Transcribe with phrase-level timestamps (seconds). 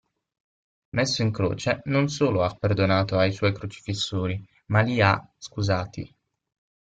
[0.95, 6.15] Messo in croce, non solo ha perdonato ai suoi crocifissori, ma li ha scusati.